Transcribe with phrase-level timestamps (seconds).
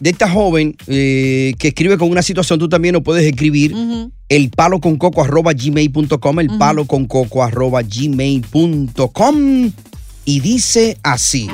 [0.00, 3.74] de esta joven eh, que escribe con una situación, tú también lo puedes escribir.
[4.28, 9.36] El palo con coco arroba gmail.com, el palo con coco arroba gmail.com.
[10.24, 11.48] Y dice así.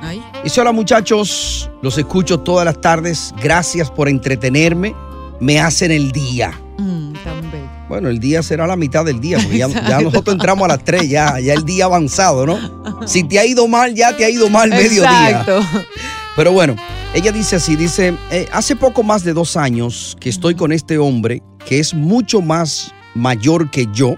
[0.00, 0.22] Ay.
[0.44, 4.94] Dice, hola muchachos, los escucho todas las tardes, gracias por entretenerme,
[5.40, 6.52] me hacen el día.
[6.78, 7.68] Mm, tan bello.
[7.88, 10.84] Bueno, el día será la mitad del día, porque ya, ya nosotros entramos a las
[10.84, 13.06] 3, ya, ya el día avanzado, ¿no?
[13.06, 15.30] Si te ha ido mal, ya te ha ido mal mediodía.
[15.30, 15.60] Exacto.
[16.38, 16.76] Pero bueno,
[17.14, 20.96] ella dice así, dice, eh, hace poco más de dos años que estoy con este
[20.96, 24.14] hombre que es mucho más mayor que yo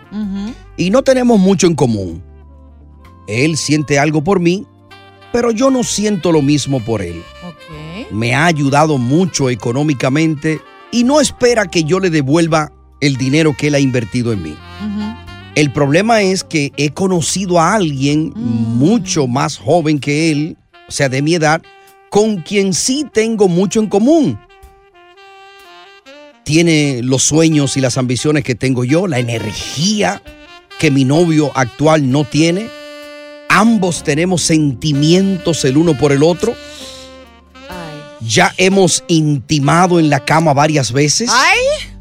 [0.77, 2.23] y no tenemos mucho en común.
[3.27, 4.67] Él siente algo por mí,
[5.33, 7.23] pero yo no siento lo mismo por él.
[8.11, 10.61] Me ha ayudado mucho económicamente
[10.93, 12.71] y no espera que yo le devuelva
[13.01, 14.55] el dinero que él ha invertido en mí.
[15.55, 21.09] El problema es que he conocido a alguien mucho más joven que él, o sea,
[21.09, 21.63] de mi edad,
[22.11, 24.39] con quien sí tengo mucho en común.
[26.45, 30.23] Tiene los sueños y las ambiciones que tengo yo, la energía
[30.79, 32.69] que mi novio actual no tiene.
[33.49, 36.55] Ambos tenemos sentimientos el uno por el otro.
[37.69, 38.27] Ay.
[38.27, 41.31] Ya hemos intimado en la cama varias veces.
[41.33, 41.59] Ay.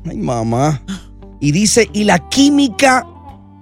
[0.10, 0.82] Ay, mamá.
[1.40, 3.06] Y dice, y la química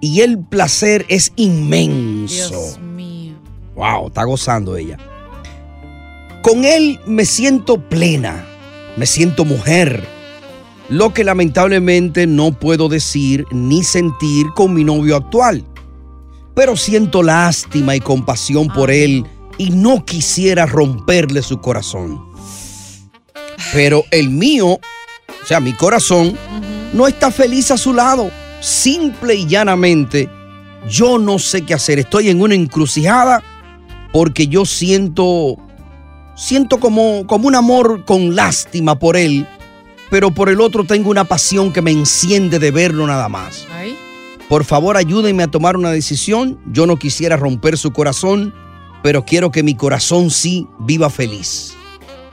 [0.00, 2.50] y el placer es inmenso.
[2.50, 3.34] Dios mío.
[3.74, 4.96] Wow, está gozando ella.
[6.48, 8.42] Con él me siento plena,
[8.96, 10.02] me siento mujer,
[10.88, 15.62] lo que lamentablemente no puedo decir ni sentir con mi novio actual.
[16.54, 19.26] Pero siento lástima y compasión por él
[19.58, 22.18] y no quisiera romperle su corazón.
[23.74, 26.34] Pero el mío, o sea, mi corazón,
[26.94, 28.30] no está feliz a su lado.
[28.62, 30.30] Simple y llanamente,
[30.88, 31.98] yo no sé qué hacer.
[31.98, 33.42] Estoy en una encrucijada
[34.14, 35.58] porque yo siento,
[36.38, 39.46] siento como, como un amor con lástima por él,
[40.08, 43.66] pero por el otro tengo una pasión que me enciende de verlo nada más.
[44.48, 46.58] Por favor, ayúdenme a tomar una decisión.
[46.72, 48.54] Yo no quisiera romper su corazón,
[49.02, 51.74] pero quiero que mi corazón sí viva feliz.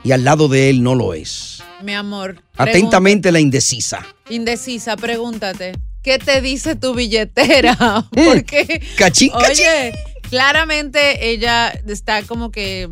[0.02, 1.62] Y al lado de él no lo es.
[1.82, 2.42] Mi amor.
[2.56, 4.06] Atentamente la indecisa.
[4.30, 5.72] Indecisa, pregúntate.
[6.02, 8.06] ¿Qué te dice tu billetera?
[8.10, 8.80] Porque.
[8.96, 9.66] Cachín, cachín.
[9.66, 9.92] Oye,
[10.30, 12.88] claramente ella está como que.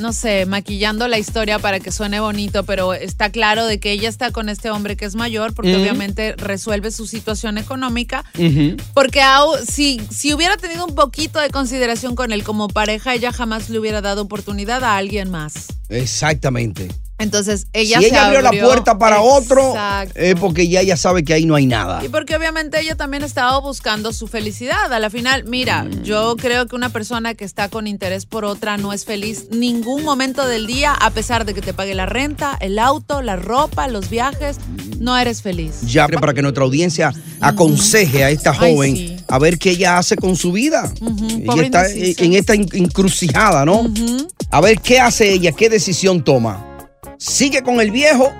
[0.00, 4.08] No sé, maquillando la historia para que suene bonito, pero está claro de que ella
[4.08, 8.24] está con este hombre que es mayor, porque obviamente resuelve su situación económica.
[8.94, 9.22] Porque
[9.68, 13.78] si, si hubiera tenido un poquito de consideración con él como pareja, ella jamás le
[13.78, 15.68] hubiera dado oportunidad a alguien más.
[15.88, 16.88] Exactamente.
[17.20, 19.74] Entonces ella si se ella abrió, la puerta para otro,
[20.14, 22.04] es porque ya ella sabe que ahí no hay nada.
[22.04, 24.92] Y porque obviamente ella también estaba buscando su felicidad.
[24.92, 26.02] A la final, mira, Mm.
[26.02, 30.02] yo creo que una persona que está con interés por otra no es feliz ningún
[30.04, 33.86] momento del día, a pesar de que te pague la renta, el auto, la ropa,
[33.88, 34.56] los viajes,
[34.98, 35.80] no eres feliz.
[35.86, 39.16] Ya para que nuestra audiencia aconseje a esta Ay, joven sí.
[39.28, 40.90] a ver qué ella hace con su vida.
[41.44, 43.86] Ella está en esta encrucijada, ¿no?
[44.50, 46.66] A ver qué hace ella, qué decisión toma.
[47.20, 48.32] ¿Sigue con el viejo?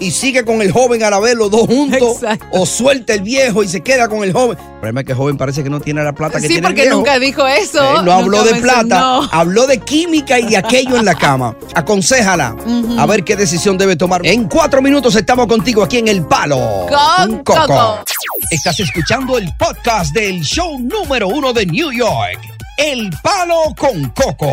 [0.00, 2.22] Y sigue con el joven a la vez los dos juntos.
[2.22, 2.46] Exacto.
[2.52, 4.56] O suelta el viejo y se queda con el joven.
[4.58, 6.58] El problema es que el joven parece que no tiene la plata que Sí, tiene
[6.68, 6.96] el porque viejo.
[6.98, 7.82] nunca dijo eso.
[7.82, 11.56] Eh, no habló de plata, habló de química y de aquello en la cama.
[11.74, 12.54] Aconsejala
[12.98, 14.20] a ver qué decisión debe tomar.
[14.24, 16.86] En cuatro minutos estamos contigo aquí en El Palo.
[16.88, 18.04] Con Coco.
[18.50, 22.38] Estás escuchando el podcast del show número uno de New York.
[22.76, 24.52] El Palo con Coco.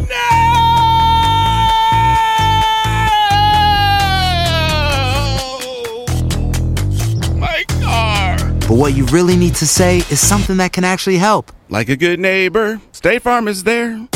[8.71, 11.51] but what you really need to say is something that can actually help.
[11.67, 13.91] Like a good neighbor, State Farm is there.
[13.91, 14.07] And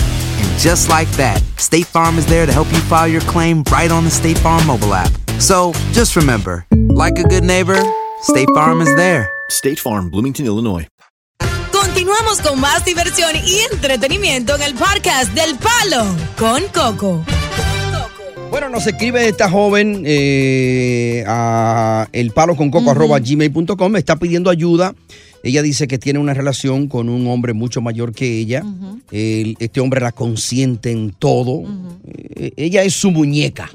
[0.58, 4.06] just like that, State Farm is there to help you file your claim right on
[4.06, 5.12] the State Farm mobile app.
[5.42, 7.76] So just remember, like a good neighbor,
[8.22, 9.30] State Farm is there.
[9.50, 10.88] State Farm, Bloomington, Illinois.
[11.74, 16.06] Continuamos con más diversión y entretenimiento en el podcast del Palo
[16.38, 17.26] con Coco.
[18.52, 24.96] Bueno, nos escribe esta joven eh, a elpaloconcoco.gmail.com, me está pidiendo ayuda.
[25.44, 28.64] Ella dice que tiene una relación con un hombre mucho mayor que ella.
[29.12, 31.64] El- este hombre la consiente en todo.
[32.08, 33.70] Eh, ella es su muñeca,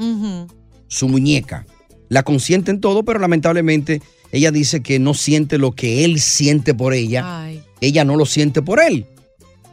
[0.88, 1.66] su muñeca.
[2.08, 4.00] La consiente en todo, pero lamentablemente
[4.32, 7.42] ella dice que no siente lo que él siente por ella.
[7.44, 7.60] Ay.
[7.80, 9.06] Ella no lo siente por él.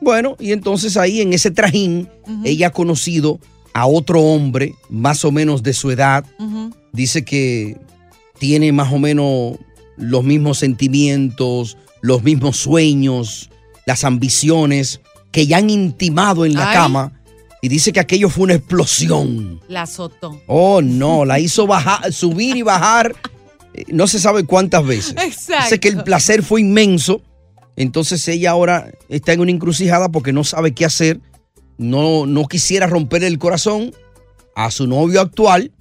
[0.01, 2.07] Bueno, y entonces ahí en ese trajín,
[2.43, 3.39] ella ha conocido
[3.77, 6.25] a otro hombre, más o menos de su edad.
[6.93, 7.77] Dice que
[8.39, 9.59] tiene más o menos
[9.97, 13.51] los mismos sentimientos, los mismos sueños,
[13.85, 14.99] las ambiciones
[15.31, 16.75] que ya han intimado en la Ay.
[16.75, 17.21] cama.
[17.61, 19.61] Y dice que aquello fue una explosión.
[19.67, 20.41] La azotó.
[20.47, 23.15] Oh, no, la hizo bajar, subir y bajar,
[23.75, 25.13] eh, no se sabe cuántas veces.
[25.23, 25.65] Exacto.
[25.65, 27.21] Dice que el placer fue inmenso.
[27.75, 31.19] Entonces ella ahora está en una encrucijada porque no sabe qué hacer.
[31.77, 33.93] No, no quisiera romper el corazón
[34.55, 35.71] a su novio actual,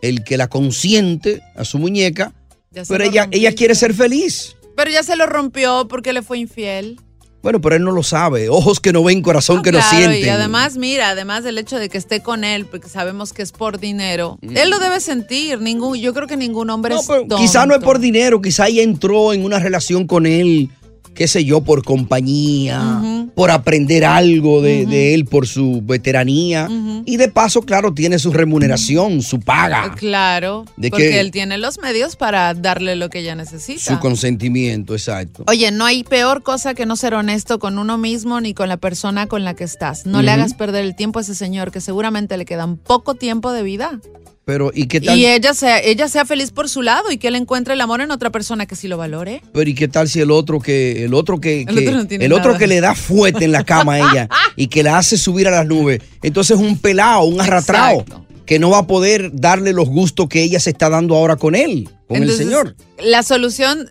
[0.00, 2.32] el que la consiente, a su muñeca.
[2.72, 3.46] Pero ella, rompiste.
[3.46, 4.56] ella quiere ser feliz.
[4.76, 6.98] Pero ya se lo rompió porque le fue infiel.
[7.42, 8.48] Bueno, pero él no lo sabe.
[8.48, 10.24] Ojos que no ven, corazón que Claro, no sienten.
[10.24, 13.52] Y además, mira, además del hecho de que esté con él, porque sabemos que es
[13.52, 15.60] por dinero, él lo debe sentir.
[15.60, 16.96] Ningún, yo creo que ningún hombre Mm.
[16.96, 20.24] No, es pero quizá no es por dinero, quizá ella entró en una relación con
[20.24, 20.70] él,
[21.14, 26.68] qué sé yo, por compañía, por aprender algo de, de él, por su veteranía.
[27.06, 31.78] Y de paso, claro, tiene su remuneración, su paga, Claro, ¿De porque él tiene los
[31.78, 33.80] medios para darle lo que ella necesita.
[33.80, 35.44] su consentimiento, exacto.
[35.46, 38.76] Oye, no hay peor cosa que no ser honesto con uno mismo ni con la
[38.76, 40.06] persona con la que estás.
[40.06, 43.52] No le hagas perder el tiempo a ese señor que seguramente le quedan poco tiempo
[43.52, 44.00] de vida.
[44.44, 45.18] Pero, ¿y qué tal?
[45.18, 48.02] Y ella sea, ella sea feliz por su lado y que él encuentre el amor
[48.02, 49.40] en otra persona que sí lo valore.
[49.54, 52.24] Pero ¿y qué tal si el otro que el otro que, El que- otro no
[52.24, 55.16] el otro que le da fuerte en la cama a ella y que la hace
[55.16, 56.00] subir a las nubes?
[56.22, 58.26] Entonces es un pelado, un arrastrado Exacto.
[58.44, 61.54] que no va a poder darle los gustos que ella se está dando ahora con
[61.54, 62.76] él, con Entonces, el señor.
[63.02, 63.90] La solución,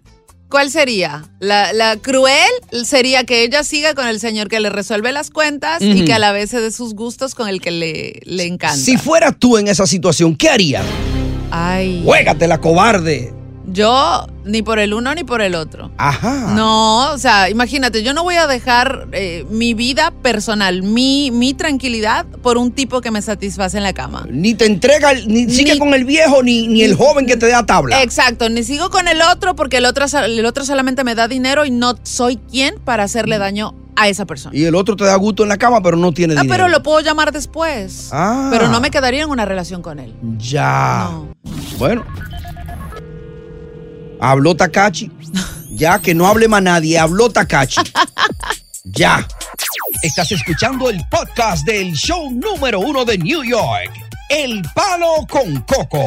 [0.53, 1.23] ¿cuál sería?
[1.39, 2.51] La, la cruel
[2.85, 6.19] sería que ella siga con el señor que le resuelve las cuentas y que a
[6.19, 8.77] la vez se dé sus gustos con el que le, le encanta.
[8.77, 10.85] Si fueras tú en esa situación, ¿qué harías?
[11.49, 12.03] Ay.
[12.05, 13.33] Juégate la cobarde.
[13.65, 15.89] Yo ni por el uno ni por el otro.
[15.97, 16.53] Ajá.
[16.55, 21.53] No, o sea, imagínate, yo no voy a dejar eh, mi vida personal, mi, mi
[21.53, 24.25] tranquilidad por un tipo que me satisface en la cama.
[24.29, 27.37] Ni te entrega, el- ni, sigue Ni- con el viejo, ni, ni el joven que
[27.37, 28.01] te da tabla.
[28.03, 31.65] Exacto, ni sigo con el otro porque el otro, el otro solamente me da dinero
[31.65, 34.57] y no soy quien para hacerle daño a esa persona.
[34.57, 36.53] Y el otro te da gusto en la cama, pero no tiene Ah, dinero.
[36.63, 38.09] pero lo puedo llamar después.
[38.11, 38.49] Ah.
[38.51, 40.13] Pero no me quedaría en una relación con él.
[40.37, 41.11] Ya.
[41.77, 42.03] Bueno.
[44.23, 45.11] Habló Takachi.
[45.75, 46.97] Ya, que no hable más nadie.
[46.97, 47.81] Habló Takachi.
[48.85, 49.27] ya.
[50.01, 53.91] Estás escuchando el podcast del show número uno de New York.
[54.29, 56.05] El Palo con Coco.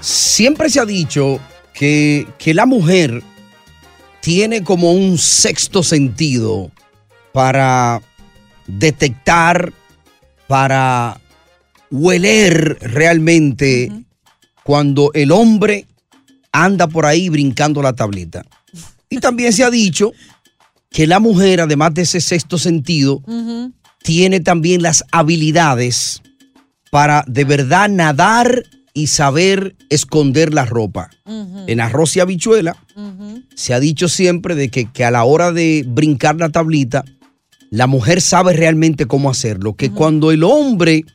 [0.00, 1.40] Siempre se ha dicho
[1.74, 3.24] que, que la mujer
[4.20, 6.70] tiene como un sexto sentido
[7.32, 8.00] para
[8.68, 9.72] detectar,
[10.46, 11.20] para
[11.90, 13.90] hueler realmente
[14.68, 15.86] cuando el hombre
[16.52, 18.44] anda por ahí brincando la tablita.
[19.08, 20.12] Y también se ha dicho
[20.90, 23.22] que la mujer, además de ese sexto sentido,
[24.02, 26.20] tiene también las habilidades
[26.90, 31.08] para de verdad nadar y saber esconder la ropa.
[31.66, 32.76] En arroz y habichuela
[33.54, 37.06] se ha dicho siempre de que, que a la hora de brincar la tablita,
[37.70, 39.76] la mujer sabe realmente cómo hacerlo.
[39.76, 41.06] Que cuando el hombre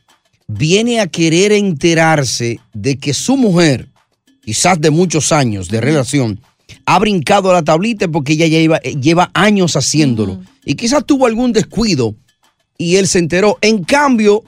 [0.46, 3.88] viene a querer enterarse de que su mujer,
[4.42, 6.40] quizás de muchos años de relación,
[6.86, 10.42] ha brincado la tablita porque ella ya lleva, lleva años haciéndolo.
[10.64, 12.14] Y quizás tuvo algún descuido
[12.78, 13.58] y él se enteró.
[13.60, 14.44] En cambio,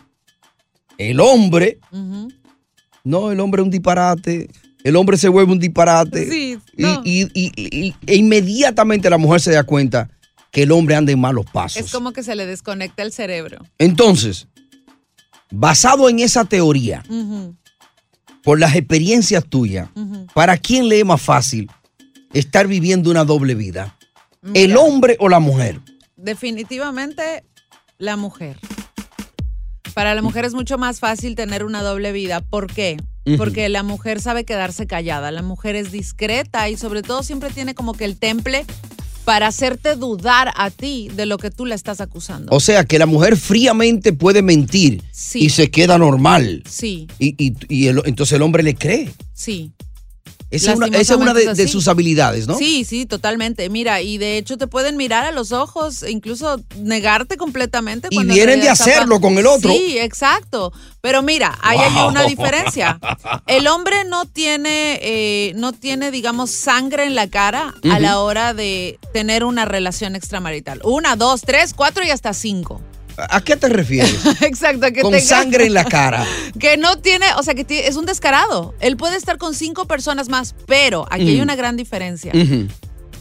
[0.98, 1.78] el hombre,
[3.04, 4.50] no, el hombre es un disparate.
[4.82, 6.30] El hombre se vuelve un disparate.
[6.30, 7.02] Sí, Y- no.
[7.04, 10.08] y, y- y- e inmediatamente la mujer se da cuenta
[10.52, 11.82] que el hombre anda en malos pasos.
[11.82, 13.58] Es como que se le desconecta el cerebro.
[13.78, 14.46] Entonces,
[15.50, 17.02] basado en esa teoría,
[18.42, 19.88] por las experiencias tuyas.
[20.34, 21.70] ¿para quién le es más fácil
[22.32, 23.96] estar viviendo una doble vida?
[24.54, 25.80] ¿El hombre o la mujer?
[26.16, 27.44] Definitivamente
[27.98, 28.58] la mujer.
[29.94, 32.42] Para la mujer es mucho más fácil tener una doble vida.
[32.42, 32.98] ¿Por qué?
[33.38, 35.30] Porque la mujer sabe quedarse callada.
[35.30, 38.66] La mujer es discreta y sobre todo siempre tiene como que el temple
[39.26, 42.54] para hacerte dudar a ti de lo que tú le estás acusando.
[42.54, 45.40] O sea, que la mujer fríamente puede mentir Sí.
[45.40, 46.62] y se queda normal.
[46.70, 49.10] Sí, Y, y- y el- entonces el hombre le cree.
[49.34, 49.72] sí.
[50.56, 52.56] Esa es una, esa es una de, sus habilidades, ¿no?
[52.56, 53.68] Sí, sí, totalmente.
[53.70, 58.08] Mira, y de hecho te pueden mirar a los ojos incluso negarte completamente.
[58.10, 59.70] Y vienen de hacerlo con el otro.
[59.70, 60.72] Sí, exacto.
[61.00, 62.98] Pero mira, ahí hay una diferencia.
[63.46, 68.54] El hombre no tiene, eh, no tiene, digamos, sangre en la cara a la hora
[68.54, 70.80] de tener una relación extramarital.
[70.82, 72.80] Una, dos, tres, cuatro y hasta cinco.
[73.18, 74.14] ¿A qué te refieres?
[74.42, 76.24] Exacto, que Con tenga- sangre en la cara.
[76.60, 78.74] que no tiene, o sea, que es un descarado.
[78.80, 81.42] Él puede estar con cinco personas más, pero aquí hay Mm.
[81.42, 82.32] una gran diferencia.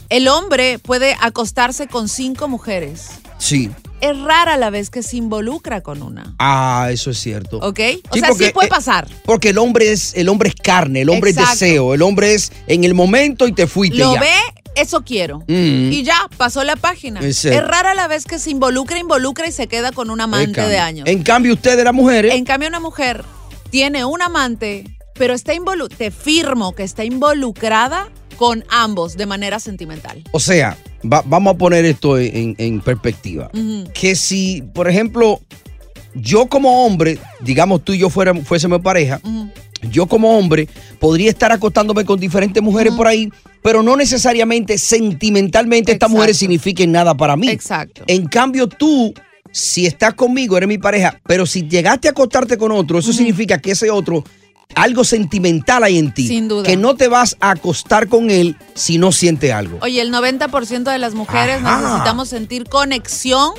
[0.08, 3.08] El hombre puede acostarse con cinco mujeres.
[3.38, 3.70] Sí.
[4.00, 6.34] Es rara la vez que se involucra con una.
[6.38, 7.58] Ah, eso es cierto.
[7.58, 7.80] ¿Ok?
[8.10, 9.08] O Sí, sea, porque, sí puede eh, pasar.
[9.24, 11.52] Porque el hombre es, el hombre es carne, el hombre Exacto.
[11.54, 14.20] es deseo, el hombre es en el momento y te fuiste Lo ya.
[14.20, 14.32] ve,
[14.76, 15.40] eso quiero.
[15.48, 15.92] Mm.
[15.92, 17.20] Y ya, pasó la página.
[17.20, 20.78] Es rara la vez que se involucra, involucra y se queda con un amante de
[20.78, 21.08] años.
[21.08, 23.24] En cambio, ustedes, las mujeres, En cambio, una mujer
[23.70, 29.58] tiene un amante, pero está involu te firmo que está involucrada con ambos de manera
[29.60, 30.22] sentimental.
[30.32, 30.76] o sea,
[31.10, 33.50] va- vamos a poner esto en, en perspectiva.
[33.94, 35.40] Que si, por ejemplo,
[36.14, 39.20] yo como hombre, digamos tú y yo fuera, fuésemos pareja.
[39.82, 40.68] Yo como hombre
[40.98, 43.30] podría estar acostándome con diferentes mujeres por ahí,
[43.62, 47.48] pero no necesariamente sentimentalmente estas mujeres signifiquen nada para mí.
[47.48, 48.02] Exacto.
[48.06, 49.12] En cambio, tú,
[49.50, 53.58] si estás conmigo, eres mi pareja, pero si llegaste a acostarte con otro, eso significa
[53.58, 54.24] que ese otro,
[54.74, 56.26] algo sentimental hay en ti.
[56.26, 56.64] Sin duda.
[56.64, 59.78] Que no te vas a acostar con él si no siente algo.
[59.82, 61.80] Oye, el 90% de las mujeres Ajá.
[61.80, 63.52] necesitamos sentir conexión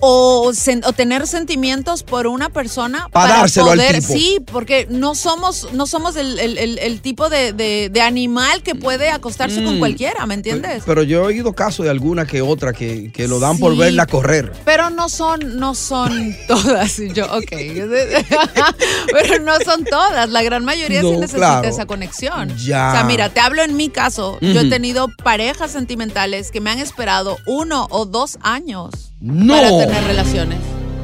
[0.00, 4.12] o, sen- o tener sentimientos por una persona Pa' para dárselo al poder, tipo.
[4.12, 8.62] sí, porque no somos, no somos el, el- el- el tipo de, de- de animal
[8.62, 9.78] que puede acostarse con Mm.
[9.78, 10.82] cualquiera, ¿me entiendes?
[10.86, 13.78] Pero yo he oído casos de alguna que otra que, que lo dan por Sí.
[13.78, 14.52] verla correr.
[14.64, 16.96] Pero no son, no son todas.
[17.14, 17.52] Yo, ok.
[19.12, 20.28] Pero no son todas.
[20.30, 21.68] La gran mayoría sí necesita claro.
[21.68, 22.54] esa conexión.
[22.58, 22.88] Ya.
[22.90, 24.38] O sea, mira, te hablo en mi caso.
[24.40, 29.54] Yo he tenido parejas sentimentales que me han esperado uno o dos años No.
[29.54, 30.58] para tener relaciones.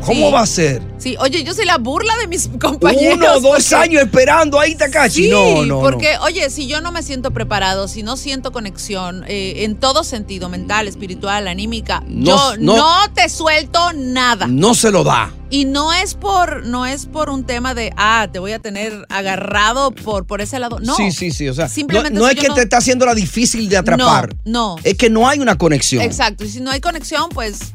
[0.04, 0.32] ¿Cómo Sí.
[0.34, 0.82] va a ser?
[0.98, 3.16] Sí, oye, yo soy la burla de mis compañeros.
[3.16, 5.24] Uno, dos porque- años esperando ahí, Takashi.
[5.24, 9.24] Sí, no, no, porque, oye, si yo no me siento preparado, si no siento conexión
[9.26, 12.76] eh, en todo sentido, mental, espiritual, anímica, No, yo no.
[12.76, 14.46] no, te suelto nada.
[14.46, 14.74] no.
[14.74, 15.32] Se lo da.
[15.48, 19.06] Y no es por, no es por un tema de, ah, te voy a tener
[19.08, 20.80] agarrado por, por ese lado.
[20.80, 20.96] No.
[20.96, 21.48] Sí, sí, sí.
[21.48, 24.34] O sea, Simplemente no, si es que te está haciendo la difícil de atrapar.
[24.44, 24.82] No, no.
[24.84, 26.02] Es que no hay una conexión.
[26.02, 26.44] Exacto.
[26.44, 27.72] Y si no hay conexión, pues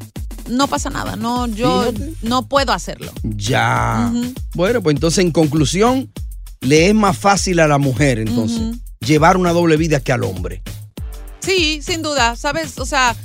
[0.49, 1.15] no pasa nada.
[1.15, 1.91] No, yo
[2.21, 3.11] no puedo hacerlo.
[3.23, 4.11] Ya.
[4.53, 6.11] Bueno, pues entonces en conclusión,
[6.61, 10.61] le es más fácil a la mujer entonces llevar una doble vida que al hombre.
[11.39, 12.77] Sí, sin duda, ¿sabes?
[12.79, 13.15] O sea,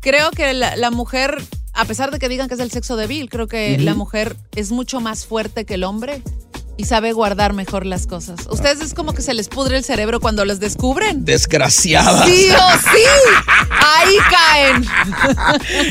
[0.00, 3.28] creo que la, la mujer, a pesar de que digan que es el sexo débil,
[3.28, 6.22] creo que la mujer es mucho más fuerte que el hombre
[6.76, 8.40] y sabe guardar mejor las cosas.
[8.50, 11.24] Ustedes es como que se les pudre el cerebro cuando los descubren.
[11.24, 12.26] Desgraciada.
[12.26, 13.02] Sí o sí,
[13.70, 14.84] ahí caen.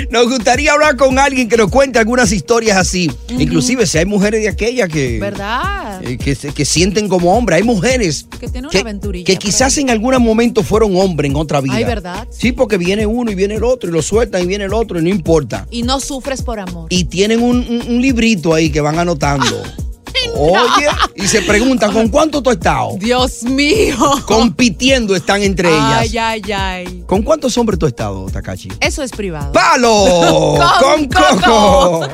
[0.12, 3.12] Nos gustaría hablar con alguien que nos cuente algunas historias así.
[3.30, 6.04] Inclusive si hay mujeres de aquellas que, ¿Verdad?
[6.04, 7.58] eh, que, se- que sienten como hombres.
[7.58, 9.26] Hay mujeres Que tiene una que, aventurilla.
[9.26, 9.84] que quizás ahí.
[9.84, 11.76] en algún momento fueron hombres en otra vida.
[11.76, 12.28] Ay, ¿verdad?
[12.30, 15.00] Sí, porque viene uno y viene el otro y lo sueltan y viene el otro
[15.00, 15.66] y no importa.
[15.72, 16.88] Y no sufres por amor.
[16.90, 19.46] Y tienen un, un- un librito ahí que van anotando.
[20.36, 22.96] Oye, y se preguntan, ¿con cuánto tú has estado?
[23.00, 23.98] Dios mío.
[24.26, 26.24] Compitiendo están entre Ay, ellas.
[26.46, 27.04] ay, ay.
[27.06, 28.70] ¿Con cuántos hombres tú has estado, Takachi?
[28.80, 29.52] Eso es privado.
[29.52, 30.58] ¡Palo!
[30.80, 32.00] Con ¡Con Coco!
[32.02, 32.08] Coco.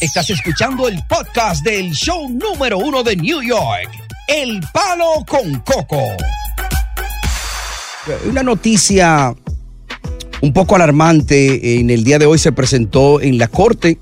[0.00, 3.90] Estás escuchando el podcast del show número uno de New York,
[4.28, 6.02] El Palo con Coco.
[8.28, 9.34] Una noticia
[10.40, 13.98] un poco alarmante en el día de hoy se presentó en la corte.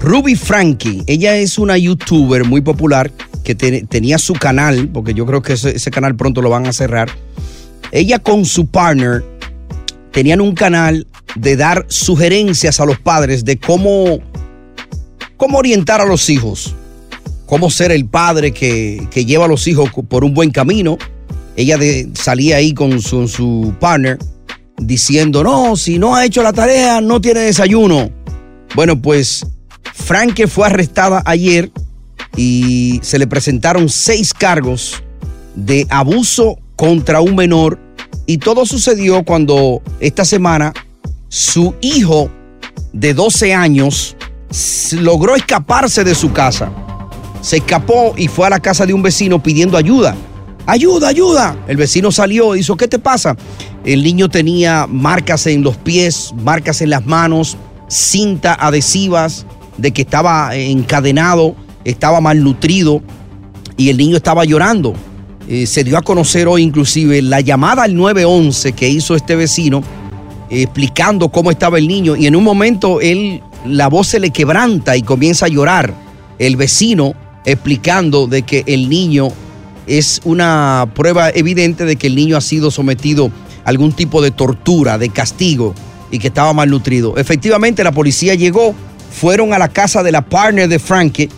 [0.00, 3.10] Ruby Frankie, ella es una youtuber muy popular
[3.42, 6.72] que te- tenía su canal, porque yo creo que ese, canal pronto lo van a
[6.72, 7.10] cerrar.
[7.90, 9.24] Ella con su partner
[10.12, 14.18] tenían un canal de dar sugerencias a los padres de cómo,
[15.36, 16.74] cómo orientar a los hijos,
[17.46, 20.98] cómo ser el padre que, que lleva a los hijos por un buen camino.
[21.56, 21.78] Ella
[22.14, 24.18] salía ahí con su, su partner
[24.76, 28.10] diciendo, no, si no ha hecho la tarea, no tiene desayuno.
[28.74, 29.46] Bueno, pues
[29.92, 31.70] Franke fue arrestada ayer
[32.36, 35.02] y se le presentaron seis cargos
[35.54, 37.78] de abuso contra un menor
[38.26, 40.72] y todo sucedió cuando esta semana
[41.28, 42.30] su hijo
[42.92, 44.16] de 12 años
[44.92, 46.70] logró escaparse de su casa.
[47.40, 50.16] Se escapó y fue a la casa de un vecino pidiendo ayuda.
[50.66, 51.56] Ayuda, ayuda.
[51.68, 53.36] El vecino salió y dijo, ¿qué te pasa?
[53.84, 59.44] El niño tenía marcas en los pies, marcas en las manos, cinta adhesivas
[59.76, 61.54] de que estaba encadenado,
[61.84, 63.02] estaba malnutrido
[63.76, 64.94] y el niño estaba llorando.
[65.48, 69.82] Eh, se dio a conocer hoy inclusive la llamada al 911 que hizo este vecino
[70.48, 74.30] eh, explicando cómo estaba el niño y en un momento él la voz se le
[74.30, 75.94] quebranta y comienza a llorar.
[76.38, 77.14] El vecino
[77.44, 79.28] explicando de que el niño
[79.86, 83.30] es una prueba evidente de que el niño ha sido sometido
[83.64, 85.74] a algún tipo de tortura, de castigo
[86.10, 87.16] y que estaba malnutrido.
[87.16, 88.74] Efectivamente la policía llegó,
[89.14, 91.30] fueron a la casa de la partner de Frankie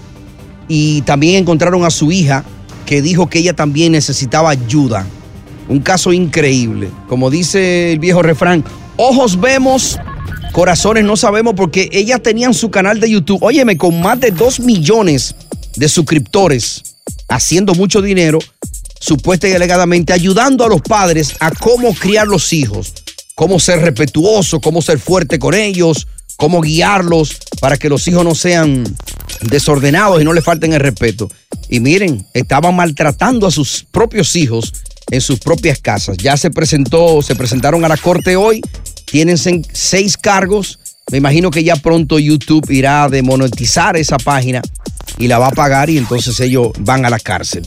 [0.66, 2.44] y también encontraron a su hija
[2.86, 5.06] que dijo que ella también necesitaba ayuda.
[5.68, 6.90] Un caso increíble.
[7.08, 8.64] Como dice el viejo refrán,
[8.96, 9.98] ojos vemos,
[10.52, 14.60] corazones no sabemos porque ellas tenían su canal de YouTube, óyeme, con más de 2
[14.60, 15.34] millones
[15.76, 16.96] de suscriptores,
[17.28, 18.38] haciendo mucho dinero,
[19.00, 22.94] supuesta y alegadamente ayudando a los padres a cómo criar los hijos,
[23.34, 28.34] cómo ser respetuoso, cómo ser fuerte con ellos, cómo guiarlos para que los hijos no
[28.34, 28.84] sean
[29.42, 31.30] desordenados y no le falten el respeto.
[31.68, 34.72] Y miren, estaban maltratando a sus propios hijos
[35.10, 36.16] en sus propias casas.
[36.18, 38.60] Ya se presentó, se presentaron a la corte hoy,
[39.04, 39.38] tienen
[39.72, 40.78] seis cargos.
[41.10, 44.62] Me imagino que ya pronto YouTube irá a demonetizar esa página
[45.18, 47.66] y la va a pagar y entonces ellos van a la cárcel.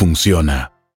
[0.01, 0.70] funciona.